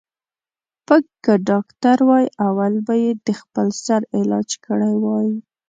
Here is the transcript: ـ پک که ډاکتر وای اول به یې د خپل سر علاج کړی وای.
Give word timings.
ـ 0.45 0.85
پک 0.87 1.05
که 1.23 1.33
ډاکتر 1.49 1.97
وای 2.09 2.25
اول 2.47 2.73
به 2.85 2.93
یې 3.03 3.11
د 3.25 3.27
خپل 3.41 3.67
سر 3.83 4.01
علاج 4.17 4.49
کړی 4.65 4.93
وای. 5.03 5.29